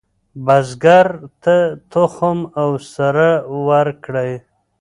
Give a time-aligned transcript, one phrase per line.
[0.45, 1.07] بزګر
[1.43, 1.55] ته
[1.91, 3.27] تخم او سره
[3.67, 4.33] ورکړئ.